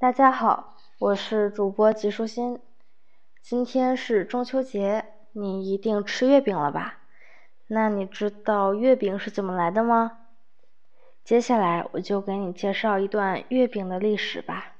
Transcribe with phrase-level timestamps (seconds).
[0.00, 2.60] 大家好，我是主播吉舒心。
[3.42, 7.00] 今天是中秋节，你一定吃月饼了吧？
[7.66, 10.18] 那你知道月饼是怎么来的吗？
[11.24, 14.76] 接下来我就给你介绍一段月饼的历史吧。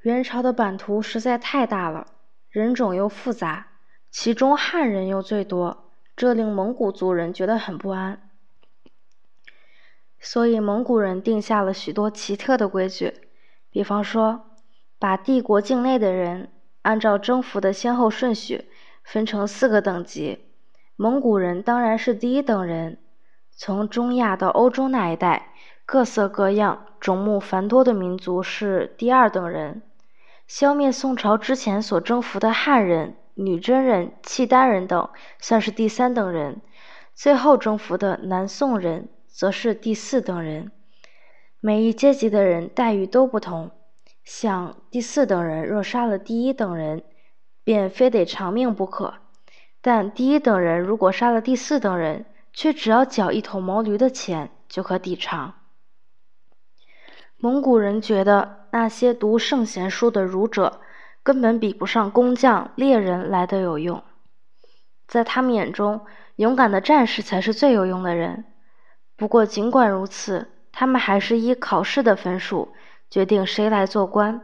[0.00, 2.06] 元朝的版图实在太大了，
[2.48, 3.66] 人种又复杂，
[4.10, 8.30] 其中汉人又最多，这令蒙古族人觉得很不安。
[10.18, 13.12] 所以蒙古人定下了许多奇特的规矩。
[13.76, 14.40] 比方说，
[14.98, 16.48] 把帝国境内的人
[16.80, 18.64] 按照征服的先后顺序
[19.04, 20.46] 分成四个等级，
[20.96, 22.96] 蒙古人当然是第一等人。
[23.54, 25.52] 从中亚到欧洲那一带，
[25.84, 29.82] 各色各样、种目繁多的民族是第二等人。
[30.46, 36.62] 消灭宋朝之前所征服的汉人、女真人、契丹人等，算是第三等人。
[37.14, 40.72] 最后征服的南宋人，则是第四等人。
[41.66, 43.72] 每一阶级的人待遇都不同，
[44.22, 47.02] 像第四等人若杀了第一等人，
[47.64, 49.14] 便非得偿命不可；
[49.80, 55.54] 但第一等人如果杀了第四等人，却只要缴一头毛驴的钱就可抵偿。
[57.36, 60.80] 蒙古人觉得那些读圣贤书的儒者
[61.24, 64.04] 根本比不上工匠猎人来的有用，
[65.08, 66.02] 在他们眼中，
[66.36, 68.44] 勇敢的战士才是最有用的人。
[69.16, 70.52] 不过，尽管如此。
[70.78, 72.74] 他们还是依考试的分数
[73.08, 74.42] 决定谁来做官。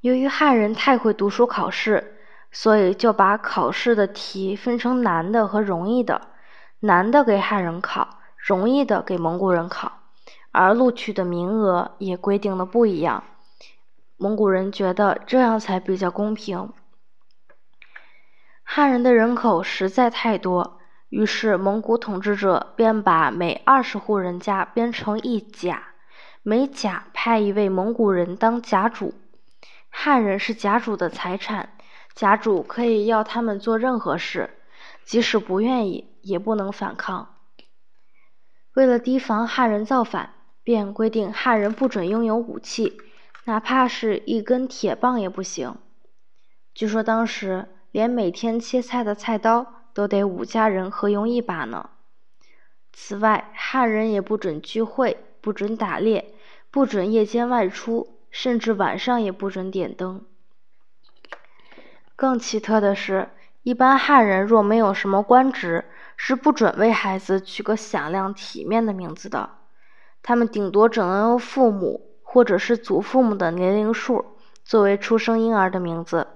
[0.00, 2.16] 由于汉人太会读书考试，
[2.50, 6.28] 所以就把考试的题分成难的和容易的，
[6.80, 9.92] 难的给汉人考，容易的给蒙古人考，
[10.50, 13.22] 而录取的名额也规定的不一样。
[14.16, 16.72] 蒙古人觉得这样才比较公平。
[18.62, 20.77] 汉人的人口实在太多。
[21.08, 25.94] 于是，蒙古统治者便把每二十户人家编成一甲，
[26.42, 29.14] 每甲派一位蒙古人当甲主。
[29.88, 31.70] 汉人是甲主的财产，
[32.14, 34.50] 甲主可以要他们做任何事，
[35.02, 37.36] 即使不愿意，也不能反抗。
[38.74, 43.00] 为了提防汉人造反，便规定汉人不准拥有武器，
[43.46, 45.74] 哪怕是一根铁棒也不行。
[46.74, 49.77] 据说当时连每天切菜的菜刀。
[49.98, 51.90] 都得五家人合用一把呢。
[52.92, 56.32] 此外，汉人也不准聚会，不准打猎，
[56.70, 60.24] 不准夜间外出，甚至晚上也不准点灯。
[62.14, 63.30] 更奇特的是，
[63.64, 65.84] 一般汉人若没有什么官职，
[66.16, 69.50] 是不准为孩子取个响亮体面的名字的。
[70.22, 74.24] 他们顶多只能用父母或者是祖父母的年龄数
[74.62, 76.28] 作为出生婴儿的名字。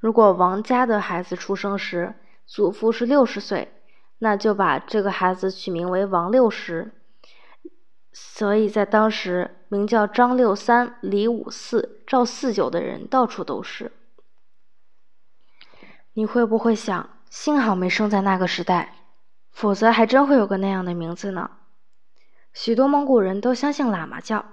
[0.00, 2.16] 如果王家的孩子出生时，
[2.48, 3.70] 祖父是六十岁，
[4.20, 6.92] 那就把这个孩子取名为王六十。
[8.10, 13.92] 所以在当时，名叫张六三、李五四、赵四九的人到处都是。
[16.14, 18.94] 你会不会想，幸好没生在那个时代，
[19.52, 21.50] 否则还真会有个那样的名字呢？
[22.54, 24.46] 许多蒙古人都相信喇嘛教，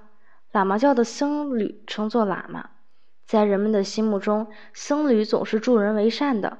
[0.51, 2.71] 喇嘛教的僧侣称作喇嘛，
[3.25, 6.57] 在人们的心目中，僧侣总是助人为善的。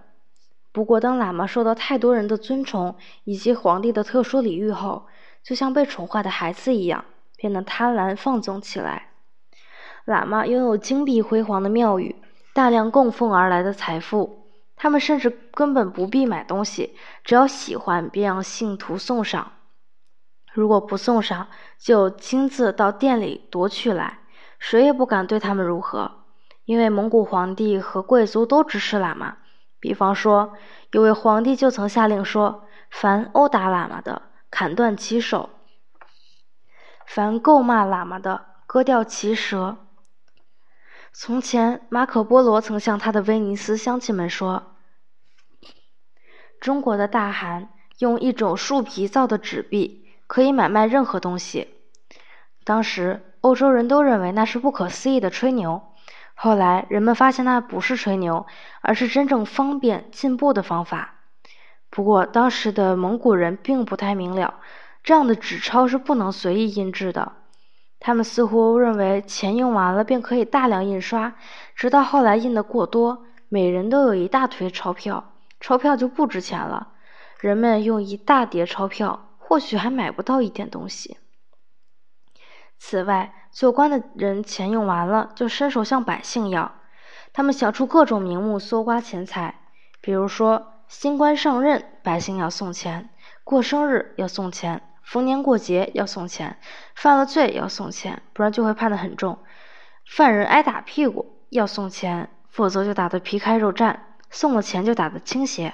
[0.76, 5.08] 不过，当喇嘛受到太多人的尊崇以及皇帝的特殊礼遇后，
[5.42, 7.06] 就像被宠坏的孩子一样，
[7.38, 9.12] 变得贪婪放纵起来。
[10.06, 12.18] 喇嘛拥有金碧辉煌的庙宇，
[12.54, 19.54] 大量供奉而来的财富，他们甚至根本不必买东西，只要喜欢便让信徒送上。
[20.52, 21.48] 如果不送上，
[21.80, 24.20] 就亲自到店里夺取来，
[24.60, 26.12] 谁也不敢对他们如何，
[26.66, 29.38] 因为蒙古皇帝和贵族都支持喇嘛。
[29.86, 30.54] 比方说，
[30.90, 35.52] 有位皇帝就曾下令说：“凡殴打喇嘛的，砍断其手；
[37.06, 39.78] 凡咒骂喇嘛的，割掉其舌。”
[41.14, 44.76] 从前，马可·波罗曾向他的威尼斯乡亲们说
[46.60, 47.70] ：“中国的大汗
[48.00, 51.76] 用一种树皮造的纸币，可以买卖任何东西。”
[52.66, 55.84] 当时，欧洲人都认为那是不可思议的吹牛。
[56.36, 58.46] 后来，人们发现那不是吹牛，
[58.82, 61.16] 而是真正方便进步的方法。
[61.90, 64.56] 不过，当时的蒙古人并不太明了，
[65.02, 67.32] 这样的纸钞是不能随意印制的。
[68.02, 71.34] 他们似乎认为钱用完了便可以大量印刷，
[71.74, 75.32] 直到后来印的过多，每人都有一大堆钞票，
[75.62, 76.90] 钞票就不值钱了。
[77.40, 81.18] 人们用一大叠钞票，或许还买不到一点东西。
[82.78, 86.74] 此外，做官的人钱用完了，就伸手向百姓要。
[87.34, 89.56] 他们想出各种名目搜刮钱财，
[90.02, 93.10] 比如说新官上任，百姓要送钱；
[93.44, 96.58] 过生日要送钱；逢年过节要送钱，
[96.96, 99.40] 犯了罪要送钱，不然就会判得很重。
[100.06, 103.98] 犯人挨打屁股要送钱，否则就打得皮开肉绽；
[104.30, 105.74] 送了钱就打得倾斜。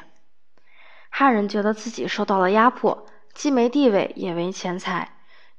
[1.10, 5.10] 汉人觉得自己受到了压迫，既没地位也没钱财，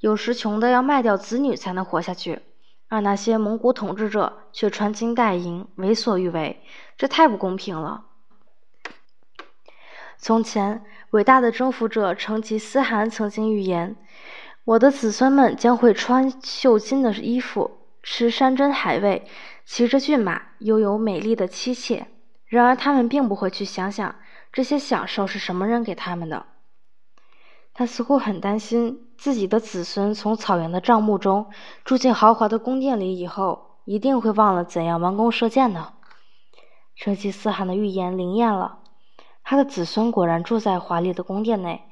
[0.03, 2.41] 有时穷的要卖掉子女才能活下去，
[2.89, 6.61] 而那些蒙古统治者却穿金戴银，为所欲为，
[6.97, 8.07] 这太不公平了。
[10.19, 13.95] 从前，伟大的征服者成吉思汗曾经预言
[14.67, 17.71] ：“我的子孙们将会穿绣金的衣服，
[18.03, 19.25] 吃山珍海味，
[19.65, 22.09] 骑着骏马，拥有美丽的妻妾。”
[22.47, 24.17] 然而，他们并不会去想想
[24.53, 26.47] 这些享受是什么人给他们的。
[27.75, 31.51] 他似乎很担心自己的子孙从草原的帐幕中
[31.85, 35.95] 住进豪华的宫殿里以后，一定会忘了怎样弯弓射箭呢？
[36.95, 38.81] 成吉思汗的预言灵验了。
[39.43, 41.89] 他的子孙果然住在华丽的宫殿内，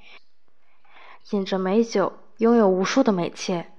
[1.31, 3.73] 饮着美酒，拥有无数的美妾。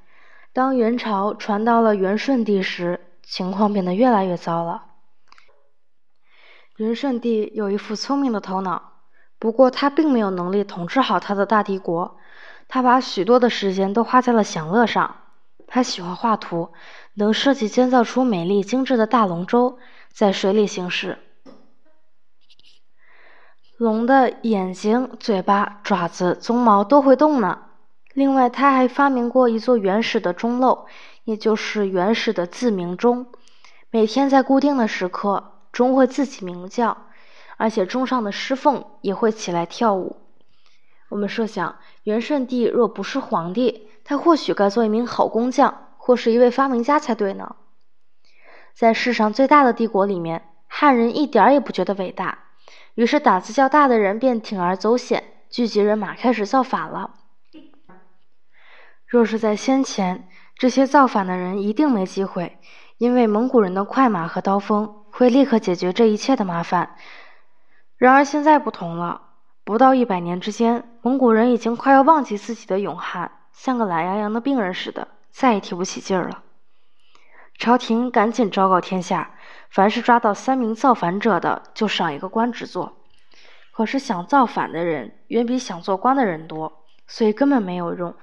[0.52, 4.88] 当元朝传到了元顺帝时，情况变得越来越糟了。
[6.78, 8.91] 元顺帝有一副聪明的头脑，
[9.42, 12.16] 不过他并没有能力统治好他的大帝国。
[12.68, 15.16] 他把许多的时间都花在了享乐上。
[15.66, 16.70] 他喜欢画图，
[17.16, 19.80] 能设计建造出美丽精致的大龙舟，
[20.14, 21.18] 在水里行驶。
[23.78, 27.64] 龙的眼睛、嘴巴、爪子、鬃毛都会动呢。
[28.14, 30.86] 另外，他还发明过一座原始的钟漏，
[31.24, 33.26] 也就是原始的自鸣钟。
[33.90, 36.96] 每天在固定的时刻，钟会自己鸣叫，
[37.62, 40.18] 而且钟上的狮凤也会起来跳舞。
[41.10, 47.56] 我们设想，元顺帝若不是皇帝，他或许该做一名好工匠，或是一位发明家才对呢。
[48.74, 52.40] 在世上最大的帝国里面，汉人一点也不觉得伟大。
[52.96, 57.12] 于是胆子较大的人便铤而走险，聚集人马开始造反了。
[59.06, 62.58] 若是在先前，这些造反的人一定没机会，
[62.98, 66.96] 因为蒙古人的快马和刀锋会立刻解决这一切的麻烦。
[68.02, 69.22] 然而现在不同了，
[69.64, 76.42] 不到一百年之间，蒙古人已经快要忘记自己的勇悍，像个懒洋洋的病人似的，再也提不起劲儿了。
[77.60, 79.36] 朝廷赶紧昭告天下。
[79.70, 82.94] 凡是抓到三名造反者的，就赏一个官职做。
[83.72, 88.16] 可是想造反的人远比想做官的人多，所以根本没有用。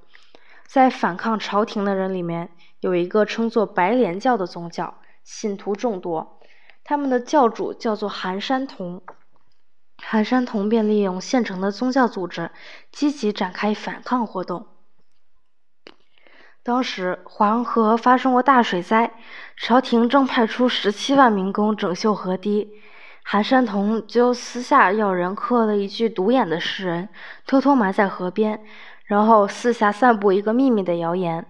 [0.67, 6.41] 在反抗朝廷的人里面，有一个称作白莲教的宗教，信徒众多。
[6.83, 9.03] 他们的教主叫做韩山童，
[10.03, 12.51] 韩山童便利用现成的宗教组织，
[12.91, 14.67] 积极展开反抗活动。
[16.63, 19.13] 当时黄河发生过大水灾，
[19.57, 22.71] 朝廷正派出十七万民工整修河堤，
[23.23, 27.09] 韩山童就私下要人刻了一具独眼的诗人，
[27.47, 28.63] 偷偷埋在河边，
[29.05, 31.47] 然后四下散布一个秘密的谣言：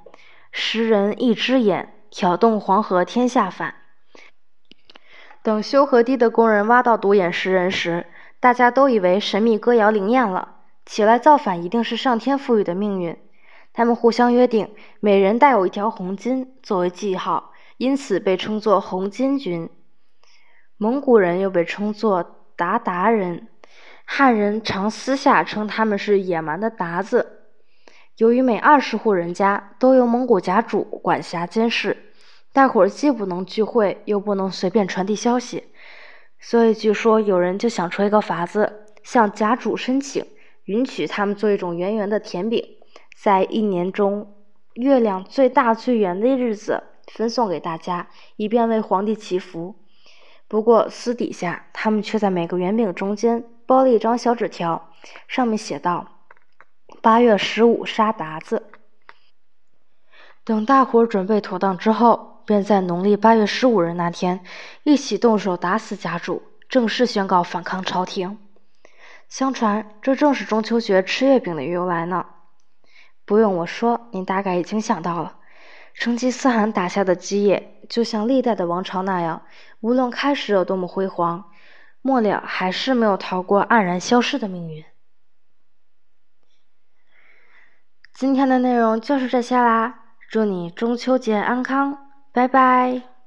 [0.53, 3.75] 诗人一只眼，挑动黄河天下反。
[5.43, 8.07] 等修河堤的工人挖到独眼石人时，
[8.41, 10.57] 大家都以为神秘歌谣灵验了，
[10.87, 13.17] 起来造反一定是上天赋予的命运。
[13.73, 19.69] 他们互相约定，每人带有一条红巾作为记号，因此被称作红巾军。
[20.77, 22.25] 蒙古人又被称作
[22.57, 23.49] 鞑靼人，
[24.05, 27.43] 汉人常私下称他们是野蛮的鞑子。
[28.19, 31.97] 由于每二十户人家都由蒙古家主管辖监视，
[32.53, 35.65] 大伙儿既不能聚会，又不能随便传递消息，
[36.41, 40.25] 所以据说有人就想出一个法子，向家主申请，
[40.65, 42.65] 允许他们做一种圆圆的甜饼。
[43.21, 44.35] 在一年中
[44.75, 49.75] 月亮最大最圆的日子，分送给大家，以便为皇帝祈福。
[50.47, 54.91] 不过私底下，他们却在每个圆饼中间包了一张小纸条，
[55.27, 56.07] 上面写道
[57.03, 58.71] ：“八月十五杀鞑子。”
[60.45, 64.41] 等大伙准备妥当之后，便在农历八月十五日那天，
[64.83, 68.39] 一起动手打死家主，正式宣告反抗朝廷。
[69.29, 72.25] 相传，这正是中秋节吃月饼的由来呢。
[73.27, 75.37] 不用我说，您大概已经想到了，
[75.93, 79.43] 成吉思汗打下的基业，就像历代的王朝那样，
[79.81, 81.51] 无论开始有多么辉煌，
[82.01, 84.83] 末了还是没有逃过黯然消逝的命运。
[88.15, 92.08] 今天的内容就是这些啦，祝你中秋节安康，
[92.39, 93.18] 拜拜。